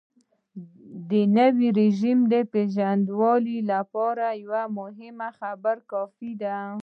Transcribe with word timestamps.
د 1.09 1.11
نوي 1.37 1.67
رژیم 1.79 2.19
د 2.33 2.35
پېژندلو 2.51 3.33
لپاره 3.71 4.25
یوه 4.43 4.63
خبره 5.39 5.83
کافي 5.91 6.31
ده. 6.41 6.57